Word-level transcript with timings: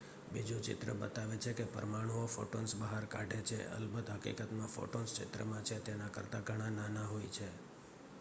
બીજું 0.31 0.61
ચિત્ર 0.61 0.89
બતાવે 0.95 1.35
છે 1.37 1.51
કે 1.53 1.65
પરમાણુઓ 1.67 2.23
ફોટોન્સ 2.27 2.71
બહાર 2.75 3.03
કાઢે 3.07 3.39
છે 3.43 3.59
અલબત 3.75 4.07
હકીકતમાં 4.15 4.73
ફોટોન્સ 4.75 5.09
ચિત્રમાં 5.17 5.63
છે 5.63 5.77
તેના 5.81 6.13
કરતા 6.15 6.45
ઘણા 6.47 6.71
નાના 6.71 7.07
હોય 7.07 7.29
છે 7.29 7.47